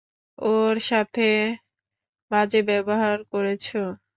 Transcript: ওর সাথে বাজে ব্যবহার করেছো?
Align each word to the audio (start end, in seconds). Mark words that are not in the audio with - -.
ওর 0.37 0.75
সাথে 0.89 1.27
বাজে 2.31 2.61
ব্যবহার 2.69 3.17
করেছো? 3.31 3.81